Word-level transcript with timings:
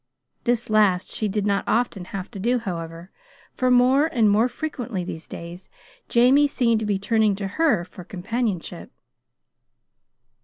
This 0.45 0.67
last 0.67 1.09
she 1.11 1.27
did 1.27 1.45
not 1.45 1.63
often 1.67 2.05
have 2.05 2.31
to 2.31 2.39
do, 2.39 2.57
however, 2.57 3.11
for 3.53 3.69
more 3.69 4.07
and 4.07 4.27
more 4.31 4.47
frequently 4.47 5.03
these 5.03 5.27
days 5.27 5.69
Jamie 6.09 6.47
seemed 6.47 6.79
to 6.79 6.87
be 6.87 6.97
turning 6.97 7.35
to 7.35 7.45
her 7.45 7.85
for 7.85 8.03
companionship. 8.03 8.89